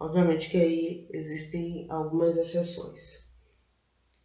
Obviamente 0.00 0.48
que 0.48 0.58
aí 0.58 1.02
existem 1.12 1.84
algumas 1.88 2.36
exceções, 2.36 3.20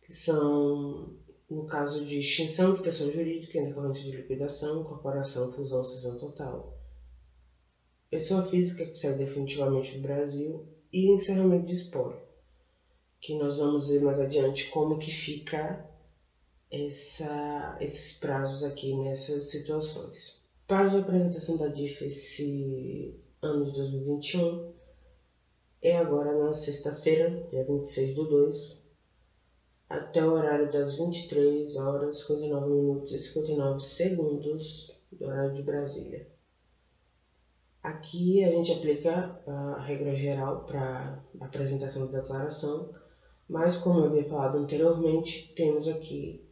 que 0.01 0.13
são 0.13 1.09
no 1.49 1.63
caso 1.63 2.03
de 2.03 2.19
extinção 2.19 2.73
de 2.73 2.81
pessoa 2.81 3.09
jurídica 3.09 3.57
em 3.57 3.63
decorrência 3.63 4.03
de 4.05 4.11
liquidação, 4.11 4.79
incorporação, 4.81 5.49
fusão, 5.49 5.83
cisão 5.83 6.15
total, 6.15 6.67
pessoa 8.09 8.43
física 8.43 8.85
que 8.85 8.95
sai 8.97 9.13
definitivamente 9.15 9.95
do 9.95 10.01
Brasil 10.01 10.63
e 10.93 11.07
encerramento 11.09 11.65
de 11.65 11.73
espólio, 11.73 12.19
que 13.21 13.33
nós 13.33 13.57
vamos 13.57 13.87
ver 13.87 14.01
mais 14.01 14.19
adiante 14.19 14.67
como 14.67 14.97
que 14.97 15.11
fica 15.11 15.79
essa, 16.71 17.77
esses 17.79 18.13
prazos 18.13 18.63
aqui 18.63 18.93
nessas 18.95 19.45
situações. 19.45 20.38
Prazo 20.69 20.97
de 20.97 21.01
apresentação 21.01 21.57
da 21.57 21.67
DIF 21.67 22.05
esse 22.05 23.19
ano 23.41 23.65
de 23.65 23.71
2021 23.71 24.71
é 25.81 25.97
agora 25.97 26.37
na 26.37 26.53
sexta-feira, 26.53 27.47
dia 27.49 27.63
26 27.63 28.13
do 28.13 28.29
2, 28.29 28.79
até 29.89 30.23
o 30.23 30.31
horário 30.31 30.71
das 30.71 30.93
23 30.93 31.75
horas 31.75 32.19
59 32.19 32.69
minutos 32.69 33.11
e 33.11 33.17
59 33.17 33.79
segundos 33.79 34.95
do 35.11 35.25
horário 35.25 35.55
de 35.55 35.63
Brasília. 35.63 36.27
Aqui 37.81 38.43
a 38.43 38.51
gente 38.51 38.71
aplica 38.71 39.41
a 39.47 39.79
regra 39.79 40.15
geral 40.15 40.65
para 40.65 41.19
apresentação 41.41 42.05
da 42.05 42.19
declaração, 42.19 42.93
mas 43.49 43.75
como 43.75 44.01
eu 44.01 44.05
havia 44.05 44.29
falado 44.29 44.59
anteriormente, 44.59 45.51
temos 45.55 45.87
aqui 45.87 46.47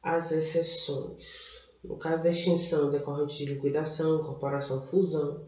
as 0.00 0.30
exceções. 0.30 1.69
No 1.82 1.96
caso 1.96 2.22
da 2.22 2.30
extinção 2.30 2.90
decorrente 2.90 3.38
de 3.38 3.54
liquidação, 3.54 4.20
incorporação, 4.20 4.82
fusão 4.82 5.42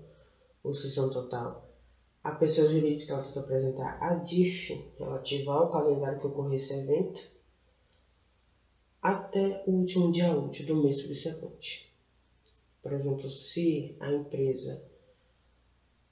ou 0.65 0.75
cisão 0.75 1.10
total, 1.10 1.69
a 2.25 2.32
pessoa 2.32 2.69
jurídica 2.69 3.20
tem 3.20 3.32
que 3.32 3.38
apresentar 3.38 3.98
a 4.00 4.15
DIF 4.15 4.70
relativa 4.98 5.53
ao 5.53 5.70
calendário 5.70 6.20
que 6.20 6.26
ocorreu 6.26 6.54
esse 6.54 6.72
evento 6.72 7.31
até 9.03 9.62
o 9.66 9.72
último 9.72 10.10
dia 10.10 10.32
útil 10.32 10.65
do 10.66 10.81
mês 10.81 11.00
subsequente. 11.00 11.91
Por 12.81 12.93
exemplo, 12.93 13.28
se 13.28 13.94
a 14.00 14.10
empresa 14.10 14.81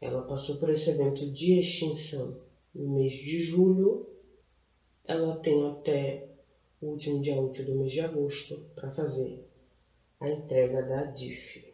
ela 0.00 0.22
passou 0.22 0.56
por 0.56 0.68
esse 0.68 0.90
evento 0.90 1.26
de 1.30 1.58
extinção 1.58 2.36
no 2.74 2.94
mês 2.94 3.14
de 3.14 3.40
julho, 3.40 4.06
ela 5.04 5.32
tem 5.40 5.64
até 5.66 6.22
o 6.80 6.86
último 6.88 7.20
dia 7.20 7.38
útil 7.38 7.64
do 7.64 7.74
mês 7.74 7.92
de 7.92 8.00
agosto 8.00 8.60
para 8.74 8.90
fazer 8.90 9.40
a 10.20 10.28
entrega 10.28 10.82
da 10.82 11.04
DIF. 11.04 11.64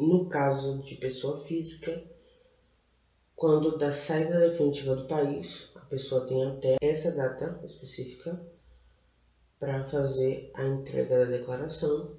No 0.00 0.28
caso 0.28 0.82
de 0.82 0.96
pessoa 0.96 1.44
física, 1.44 2.02
quando 3.36 3.78
da 3.78 3.92
saída 3.92 4.40
definitiva 4.40 4.96
do 4.96 5.06
país, 5.06 5.70
a 5.76 5.80
pessoa 5.80 6.26
tem 6.26 6.44
até 6.44 6.76
essa 6.82 7.12
data 7.12 7.60
específica 7.64 8.44
para 9.60 9.84
fazer 9.84 10.50
a 10.54 10.66
entrega 10.66 11.20
da 11.20 11.36
declaração. 11.36 12.16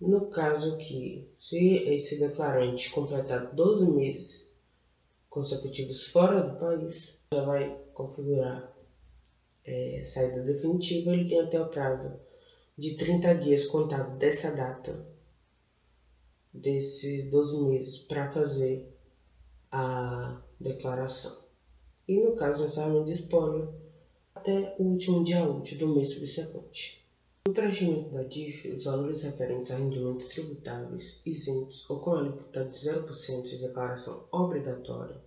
No 0.00 0.30
caso 0.30 0.78
que, 0.78 1.28
se 1.38 1.58
esse 1.84 2.18
declarante 2.18 2.90
completar 2.90 3.52
12 3.54 3.90
meses 3.90 4.56
consecutivos 5.28 6.06
fora 6.06 6.40
do 6.40 6.58
país, 6.58 7.20
já 7.34 7.44
vai 7.44 7.76
configurar 7.92 8.72
é, 9.64 10.02
saída 10.04 10.42
definitiva, 10.42 11.12
ele 11.12 11.28
tem 11.28 11.40
até 11.40 11.60
o 11.60 11.68
prazo 11.68 12.18
de 12.78 12.94
30 12.96 13.34
dias 13.34 13.66
contado 13.66 14.16
dessa 14.18 14.52
data, 14.54 15.04
desses 16.54 17.28
12 17.28 17.64
meses, 17.64 17.98
para 17.98 18.30
fazer 18.30 18.88
a 19.72 20.40
declaração. 20.60 21.42
E 22.06 22.20
no 22.20 22.36
caso, 22.36 22.64
encerramento 22.64 23.06
de 23.06 23.14
espólio, 23.14 23.74
até 24.32 24.76
o 24.78 24.84
último 24.84 25.24
dia 25.24 25.42
útil 25.42 25.76
do 25.78 25.88
mês 25.88 26.14
subsequente. 26.14 27.04
No 27.48 27.52
preenchimento 27.52 28.10
da 28.10 28.22
DIF, 28.22 28.68
os 28.68 28.84
valores 28.84 29.22
referentes 29.22 29.72
a 29.72 29.76
rendimentos 29.76 30.28
tributáveis, 30.28 31.20
isentos 31.26 31.84
ou 31.90 31.98
com 31.98 32.12
alíquota 32.12 32.64
de 32.64 32.76
0% 32.76 33.42
de 33.42 33.58
declaração 33.58 34.28
obrigatória 34.30 35.20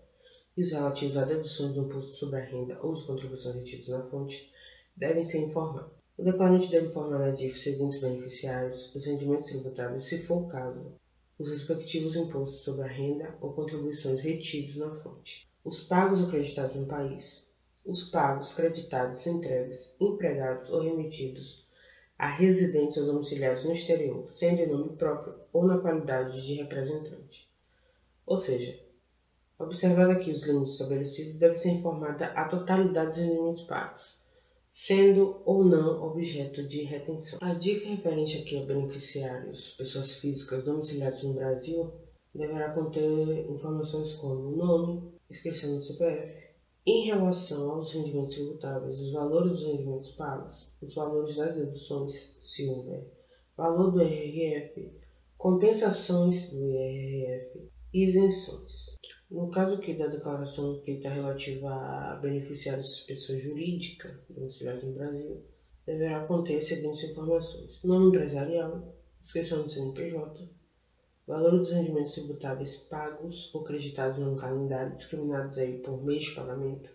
e 0.55 0.61
os 0.61 0.71
relativos 0.71 1.17
a 1.17 1.25
deduções 1.25 1.73
do 1.73 1.81
imposto 1.81 2.15
sobre 2.15 2.39
a 2.39 2.45
renda 2.45 2.79
ou 2.81 2.93
de 2.93 3.03
contribuições 3.03 3.55
retidas 3.55 3.89
na 3.89 4.03
fonte 4.03 4.53
devem 4.95 5.25
ser 5.25 5.39
informados. 5.39 6.00
O 6.21 6.23
declarante 6.23 6.69
deve 6.69 6.89
informar 6.89 7.17
na 7.17 7.31
DIF 7.31 7.57
seguintes 7.57 7.99
beneficiários, 7.99 8.93
os 8.93 9.05
rendimentos 9.05 9.47
tributáveis, 9.47 10.03
se 10.03 10.21
for 10.21 10.43
o 10.43 10.47
caso, 10.47 10.93
os 11.39 11.49
respectivos 11.49 12.15
impostos 12.15 12.63
sobre 12.63 12.83
a 12.83 12.87
renda 12.87 13.35
ou 13.41 13.53
contribuições 13.53 14.21
retidos 14.21 14.77
na 14.77 14.93
fonte, 14.97 15.47
os 15.65 15.81
pagos 15.81 16.21
acreditados 16.21 16.75
no 16.75 16.85
país, 16.85 17.47
os 17.87 18.03
pagos 18.11 18.53
creditados, 18.53 19.25
entregues, 19.25 19.95
empregados 19.99 20.69
ou 20.69 20.81
remetidos 20.81 21.67
a 22.19 22.27
residentes 22.27 22.97
ou 22.97 23.05
domiciliados 23.07 23.65
no 23.65 23.71
exterior, 23.71 24.27
sendo 24.27 24.61
em 24.61 24.67
nome 24.67 24.95
próprio 24.97 25.33
ou 25.51 25.65
na 25.65 25.79
qualidade 25.79 26.45
de 26.45 26.53
representante. 26.53 27.49
Ou 28.27 28.37
seja, 28.37 28.79
observado 29.57 30.11
aqui 30.11 30.29
os 30.29 30.45
limites 30.45 30.73
estabelecidos, 30.73 31.39
deve 31.39 31.55
ser 31.55 31.71
informada 31.71 32.27
a 32.27 32.45
totalidade 32.47 33.09
dos 33.09 33.27
rendimentos 33.27 33.63
pagos 33.63 34.20
sendo 34.71 35.41
ou 35.45 35.65
não 35.65 36.01
objeto 36.01 36.65
de 36.65 36.83
retenção. 36.83 37.37
A 37.41 37.53
dica 37.53 37.89
referente 37.89 38.37
aqui 38.37 38.57
a 38.57 38.65
beneficiários, 38.65 39.75
pessoas 39.77 40.15
físicas 40.15 40.63
domiciliadas 40.63 41.21
no 41.23 41.33
Brasil, 41.33 41.91
deverá 42.33 42.73
conter 42.73 43.49
informações 43.49 44.13
como 44.13 44.55
nome, 44.55 45.11
inscrição 45.29 45.75
no 45.75 45.81
CPF, 45.81 46.51
em 46.85 47.05
relação 47.05 47.71
aos 47.71 47.91
rendimentos 47.91 48.35
tributáveis, 48.35 48.99
os 48.99 49.11
valores 49.11 49.51
dos 49.51 49.63
rendimentos 49.65 50.11
pagos, 50.13 50.73
os 50.81 50.95
valores 50.95 51.35
das 51.35 51.53
deduções, 51.53 52.37
se 52.39 52.67
houver, 52.69 53.05
valor 53.57 53.91
do 53.91 54.01
IRF, 54.01 54.89
compensações 55.37 56.49
do 56.49 56.71
IRF 56.71 57.69
isenções. 57.93 58.95
No 59.31 59.47
caso 59.49 59.75
aqui 59.77 59.93
da 59.93 60.07
declaração 60.07 60.83
feita 60.83 61.07
relativa 61.07 61.69
a 61.71 62.15
beneficiários 62.15 62.99
pessoa 63.07 63.37
jurídica 63.37 64.19
domiciliados 64.29 64.83
no 64.83 64.91
Brasil, 64.91 65.41
deverá 65.85 66.19
conter 66.25 66.57
as 66.57 66.67
seguintes 66.67 67.01
informações: 67.05 67.81
nome 67.81 68.09
empresarial, 68.09 68.93
inscrição 69.21 69.63
no 69.63 69.69
CNPJ, 69.69 70.49
valor 71.25 71.57
dos 71.57 71.71
rendimentos 71.71 72.11
tributáveis 72.11 72.75
pagos 72.75 73.49
ou 73.53 73.63
creditados 73.63 74.17
no 74.17 74.35
calendário, 74.35 74.93
discriminados 74.95 75.57
aí 75.57 75.81
por 75.81 76.03
meio 76.03 76.19
de 76.19 76.31
pagamento, 76.31 76.93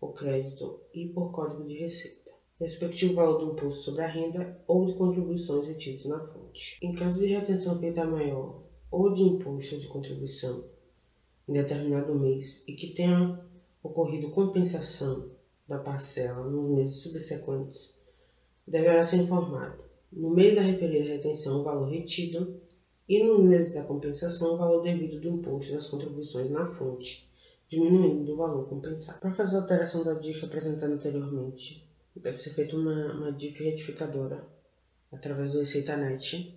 ou 0.00 0.12
crédito 0.12 0.78
e 0.94 1.04
por 1.06 1.32
código 1.32 1.66
de 1.66 1.74
receita, 1.74 2.30
respectivo 2.60 3.12
valor 3.12 3.38
do 3.38 3.50
imposto 3.50 3.80
sobre 3.80 4.02
a 4.02 4.06
renda 4.06 4.56
ou 4.68 4.84
de 4.84 4.94
contribuições 4.94 5.66
retidas 5.66 6.04
na 6.04 6.20
fonte. 6.20 6.76
Em 6.80 6.92
caso 6.92 7.18
de 7.18 7.26
retenção 7.26 7.76
feita 7.80 8.04
maior 8.04 8.62
ou 8.88 9.12
de 9.12 9.24
imposto 9.24 9.76
de 9.76 9.88
contribuição 9.88 10.75
em 11.48 11.52
determinado 11.52 12.14
mês 12.14 12.64
e 12.66 12.72
que 12.72 12.88
tenha 12.88 13.40
ocorrido 13.82 14.30
compensação 14.30 15.30
da 15.68 15.78
parcela 15.78 16.48
nos 16.48 16.70
meses 16.70 17.02
subsequentes, 17.02 17.96
deverá 18.66 19.02
ser 19.02 19.16
informado, 19.18 19.84
no 20.12 20.30
mês 20.30 20.54
da 20.54 20.62
referida 20.62 21.08
retenção, 21.08 21.60
o 21.60 21.64
valor 21.64 21.88
retido 21.88 22.60
e 23.08 23.22
no 23.22 23.38
mês 23.38 23.72
da 23.72 23.84
compensação, 23.84 24.54
o 24.54 24.56
valor 24.56 24.82
devido 24.82 25.20
do 25.20 25.28
imposto 25.28 25.72
das 25.72 25.88
contribuições 25.88 26.50
na 26.50 26.66
fonte, 26.66 27.28
diminuindo 27.68 28.24
do 28.24 28.36
valor 28.36 28.68
compensado. 28.68 29.20
Para 29.20 29.32
fazer 29.32 29.56
a 29.56 29.60
alteração 29.60 30.04
da 30.04 30.14
DIF 30.14 30.44
apresentada 30.44 30.92
anteriormente, 30.92 31.86
deve 32.14 32.36
ser 32.36 32.50
feita 32.50 32.76
uma, 32.76 33.12
uma 33.14 33.32
DIF 33.32 33.62
retificadora 33.62 34.44
através 35.12 35.52
do 35.52 35.60
ReceitaNet, 35.60 36.56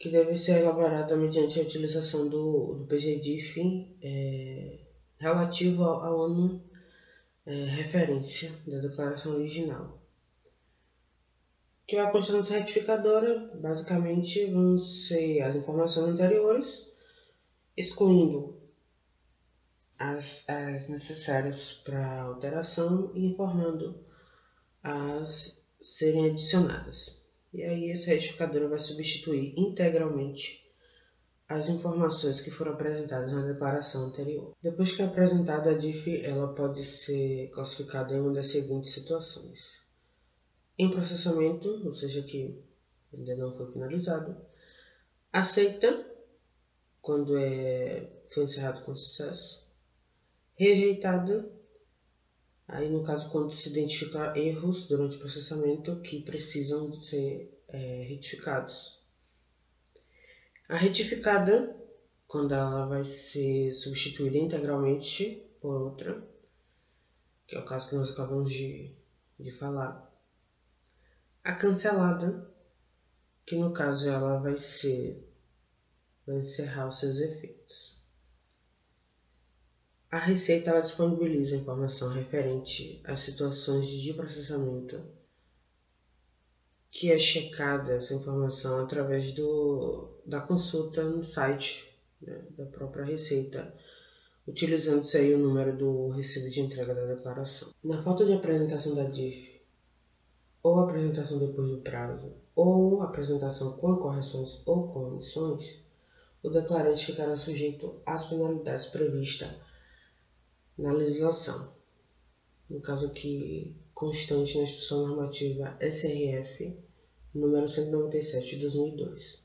que 0.00 0.08
deve 0.08 0.38
ser 0.38 0.60
elaborada 0.62 1.14
mediante 1.14 1.60
a 1.60 1.62
utilização 1.62 2.26
do, 2.26 2.74
do 2.74 2.86
PGDIF 2.86 3.60
é, 4.00 4.78
relativo 5.18 5.84
ao, 5.84 6.22
ano 6.22 6.64
é, 7.44 7.64
referência 7.64 8.50
da 8.66 8.78
declaração 8.78 9.34
original. 9.34 10.00
Que 11.86 11.96
vai 11.96 12.10
constar 12.10 12.36
nessa 12.36 12.54
retificadora, 12.54 13.50
basicamente, 13.60 14.46
vão 14.46 14.78
ser 14.78 15.42
as 15.42 15.54
informações 15.56 16.08
anteriores, 16.14 16.86
excluindo 17.76 18.58
as, 19.98 20.48
as 20.48 20.88
necessárias 20.88 21.74
para 21.74 22.22
alteração 22.22 23.12
e 23.14 23.26
informando 23.26 24.02
as 24.82 25.62
serem 25.78 26.30
adicionadas. 26.30 27.19
E 27.52 27.62
aí 27.62 27.90
essa 27.90 28.10
retificadora 28.10 28.68
vai 28.68 28.78
substituir 28.78 29.54
integralmente 29.56 30.60
as 31.48 31.68
informações 31.68 32.40
que 32.40 32.50
foram 32.50 32.72
apresentadas 32.72 33.32
na 33.32 33.44
declaração 33.44 34.06
anterior. 34.06 34.54
Depois 34.62 34.92
que 34.92 35.02
é 35.02 35.04
apresentada 35.04 35.70
a 35.70 35.76
DIF, 35.76 36.24
ela 36.24 36.54
pode 36.54 36.84
ser 36.84 37.50
classificada 37.50 38.14
em 38.14 38.20
uma 38.20 38.32
das 38.32 38.52
seguintes 38.52 38.94
situações. 38.94 39.82
Em 40.78 40.88
processamento, 40.88 41.68
ou 41.84 41.92
seja, 41.92 42.22
que 42.22 42.62
ainda 43.12 43.34
não 43.34 43.56
foi 43.56 43.72
finalizado. 43.72 44.36
Aceita, 45.32 46.06
quando 47.02 47.36
é, 47.36 48.08
foi 48.32 48.44
encerrado 48.44 48.84
com 48.84 48.94
sucesso. 48.94 49.68
Rejeitada, 50.54 51.50
aí 52.72 52.88
no 52.88 53.02
caso 53.02 53.30
quando 53.30 53.50
se 53.50 53.68
identificar 53.70 54.36
erros 54.36 54.86
durante 54.86 55.16
o 55.16 55.18
processamento 55.18 56.00
que 56.00 56.22
precisam 56.22 56.92
ser 56.92 57.60
é, 57.68 58.04
retificados. 58.08 59.00
A 60.68 60.76
retificada, 60.76 61.76
quando 62.28 62.54
ela 62.54 62.86
vai 62.86 63.02
ser 63.02 63.72
substituída 63.74 64.38
integralmente 64.38 65.44
por 65.60 65.74
outra, 65.76 66.22
que 67.46 67.56
é 67.56 67.58
o 67.58 67.64
caso 67.64 67.88
que 67.88 67.96
nós 67.96 68.10
acabamos 68.10 68.52
de, 68.52 68.94
de 69.38 69.50
falar. 69.50 70.08
A 71.42 71.54
cancelada, 71.54 72.48
que 73.44 73.56
no 73.56 73.72
caso 73.72 74.08
ela 74.08 74.38
vai 74.38 74.56
ser 74.56 75.28
vai 76.24 76.38
encerrar 76.38 76.86
os 76.86 77.00
seus 77.00 77.18
efeitos. 77.18 77.99
A 80.12 80.18
Receita 80.18 80.70
ela 80.70 80.80
disponibiliza 80.80 81.54
informação 81.54 82.08
referente 82.08 83.00
às 83.04 83.20
situações 83.20 83.86
de 83.86 84.12
processamento 84.12 85.00
que 86.90 87.12
é 87.12 87.16
checada 87.16 87.92
essa 87.92 88.12
informação 88.12 88.80
através 88.80 89.30
do, 89.32 90.08
da 90.26 90.40
consulta 90.40 91.04
no 91.04 91.22
site 91.22 91.96
né, 92.20 92.42
da 92.58 92.66
própria 92.66 93.04
Receita, 93.04 93.72
utilizando-se 94.48 95.16
aí 95.16 95.32
o 95.32 95.38
número 95.38 95.76
do 95.76 96.08
recibo 96.08 96.50
de 96.50 96.60
entrega 96.60 96.92
da 96.92 97.14
declaração. 97.14 97.72
Na 97.84 98.02
falta 98.02 98.24
de 98.24 98.32
apresentação 98.32 98.96
da 98.96 99.04
DIF, 99.04 99.62
ou 100.60 100.80
apresentação 100.80 101.38
depois 101.38 101.70
do 101.70 101.82
prazo, 101.82 102.32
ou 102.56 103.00
apresentação 103.00 103.76
com 103.76 103.94
correções 103.94 104.60
ou 104.66 104.88
com 104.88 105.04
omissões, 105.04 105.84
o 106.42 106.50
declarante 106.50 107.06
ficará 107.06 107.36
sujeito 107.36 108.02
às 108.04 108.28
penalidades 108.28 108.86
previstas 108.86 109.69
na 110.80 110.92
legislação. 110.92 111.72
No 112.68 112.80
caso 112.80 113.06
aqui, 113.06 113.76
constante 113.94 114.56
na 114.56 114.64
Instrução 114.64 115.06
Normativa 115.06 115.76
SRF 115.80 116.74
número 117.34 117.68
197 117.68 118.56
de 118.56 118.60
2002. 118.62 119.42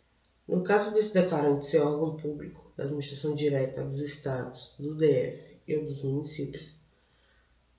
No 0.48 0.64
caso 0.64 0.94
desse 0.94 1.14
declarante 1.14 1.66
ser 1.66 1.80
órgão 1.80 2.16
público 2.16 2.72
da 2.78 2.86
administração 2.86 3.36
direta 3.36 3.84
dos 3.84 4.00
estados, 4.00 4.76
do 4.80 4.96
DF 4.96 5.58
e 5.68 5.78
dos 5.78 6.04
municípios, 6.04 6.82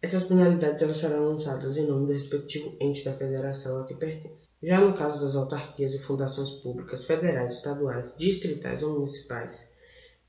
essas 0.02 0.24
penalidades 0.24 0.82
elas 0.82 0.98
serão 0.98 1.28
lançadas 1.28 1.76
em 1.76 1.86
nome 1.86 2.06
do 2.06 2.12
respectivo 2.12 2.76
ente 2.78 3.04
da 3.04 3.14
federação 3.14 3.80
a 3.80 3.86
que 3.86 3.94
pertence. 3.94 4.46
Já 4.62 4.80
no 4.80 4.94
caso 4.94 5.24
das 5.24 5.34
autarquias 5.34 5.94
e 5.94 5.98
fundações 5.98 6.50
públicas 6.50 7.06
federais, 7.06 7.54
estaduais, 7.54 8.14
distritais 8.18 8.82
ou 8.82 8.94
municipais, 8.94 9.72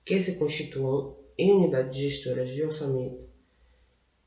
que 0.06 0.22
se 0.22 0.36
constituam 0.38 1.18
em 1.38 1.52
unidades 1.54 1.98
gestoras 2.00 2.50
de 2.50 2.64
orçamento, 2.64 3.26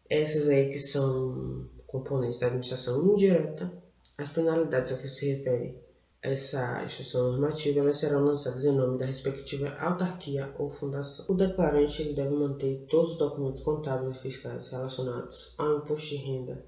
essas 0.08 0.48
aí 0.48 0.66
que 0.68 0.78
são 0.78 1.66
componentes 1.86 2.38
da 2.38 2.46
administração 2.46 3.12
indireta, 3.12 3.72
as 4.18 4.30
penalidades 4.30 4.92
a 4.92 4.96
que 4.96 5.06
se 5.08 5.26
refere 5.26 5.74
essa 6.22 6.84
instrução 6.84 7.22
normativa 7.30 7.80
elas 7.80 7.98
serão 7.98 8.20
lançadas 8.22 8.62
em 8.64 8.72
nome 8.72 8.98
da 8.98 9.06
respectiva 9.06 9.68
autarquia 9.78 10.50
ou 10.54 10.68
fundação. 10.70 11.24
O 11.26 11.34
declarante 11.34 12.12
deve 12.12 12.32
manter 12.32 12.84
todos 12.88 13.12
os 13.12 13.16
documentos 13.16 13.62
contábeis 13.62 14.16
e 14.16 14.20
fiscais 14.20 14.68
relacionados 14.68 15.54
ao 15.56 15.76
imposto 15.78 16.08
de 16.08 16.16
renda 16.16 16.62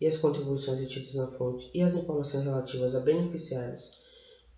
e 0.00 0.06
as 0.06 0.16
contribuições 0.16 0.78
retidas 0.78 1.14
na 1.14 1.26
fonte 1.26 1.68
e 1.74 1.82
as 1.82 1.94
informações 1.94 2.44
relativas 2.44 2.94
a 2.94 3.00
beneficiários 3.00 3.90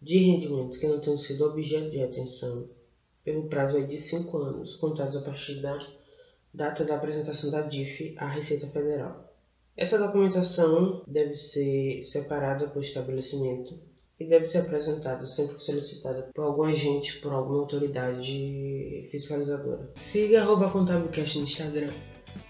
de 0.01 0.19
rendimentos 0.19 0.77
que 0.77 0.87
não 0.87 0.99
tenham 0.99 1.17
sido 1.17 1.45
objeto 1.45 1.89
de 1.89 1.99
retenção 1.99 2.67
pelo 3.25 3.49
prazo 3.49 3.87
de 3.87 3.99
5 3.99 4.37
anos, 4.39 4.75
contados 4.77 5.17
a 5.17 5.23
partir 5.23 5.61
da 5.61 5.79
data 6.53 6.85
da 6.85 6.97
apresentação 6.97 7.51
da 7.51 7.63
DIF 7.63 8.15
à 8.19 8.29
Receita 8.29 8.69
Federal. 8.69 9.33
Essa 9.77 9.99
documentação 9.99 11.03
deve 11.07 11.35
ser 11.35 12.05
separada 12.05 12.69
por 12.69 12.81
estabelecimento 12.81 13.77
e 14.21 14.25
deve 14.25 14.45
ser 14.45 14.59
apresentada 14.59 15.27
sempre 15.27 15.57
que 15.57 15.63
solicitada 15.63 16.31
por 16.33 16.45
algum 16.45 16.63
agente, 16.63 17.19
por 17.21 17.33
alguma 17.33 17.61
autoridade 17.61 19.09
fiscalizadora. 19.11 19.91
Siga 19.95 20.43
arroba 20.43 20.71
contabilcast 20.71 21.39
no 21.39 21.45
Instagram. 21.45 21.93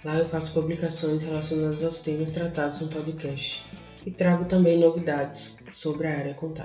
Lá 0.05 0.19
eu 0.19 0.27
faço 0.27 0.53
publicações 0.53 1.23
relacionadas 1.23 1.83
aos 1.83 2.01
temas 2.01 2.31
tratados 2.31 2.81
no 2.83 2.89
podcast 2.89 3.65
e 4.05 4.11
trago 4.11 4.45
também 4.45 4.79
novidades 4.79 5.57
sobre 5.73 6.07
a 6.07 6.19
área 6.19 6.35
contábil. 6.35 6.63